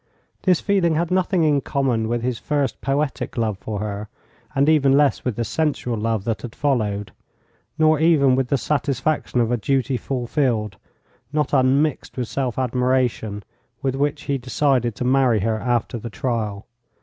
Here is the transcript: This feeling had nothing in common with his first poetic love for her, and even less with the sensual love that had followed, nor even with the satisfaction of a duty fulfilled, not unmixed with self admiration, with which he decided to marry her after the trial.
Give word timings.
This 0.41 0.59
feeling 0.59 0.95
had 0.95 1.11
nothing 1.11 1.43
in 1.43 1.61
common 1.61 2.07
with 2.07 2.23
his 2.23 2.39
first 2.39 2.81
poetic 2.81 3.37
love 3.37 3.59
for 3.59 3.77
her, 3.81 4.09
and 4.55 4.67
even 4.67 4.93
less 4.93 5.23
with 5.23 5.35
the 5.35 5.43
sensual 5.43 5.95
love 5.95 6.23
that 6.23 6.41
had 6.41 6.55
followed, 6.55 7.11
nor 7.77 7.99
even 7.99 8.35
with 8.35 8.47
the 8.47 8.57
satisfaction 8.57 9.39
of 9.39 9.51
a 9.51 9.57
duty 9.57 9.97
fulfilled, 9.97 10.77
not 11.31 11.53
unmixed 11.53 12.17
with 12.17 12.27
self 12.27 12.57
admiration, 12.57 13.43
with 13.83 13.93
which 13.93 14.23
he 14.23 14.39
decided 14.39 14.95
to 14.95 15.05
marry 15.05 15.41
her 15.41 15.59
after 15.59 15.99
the 15.99 16.09
trial. 16.09 16.65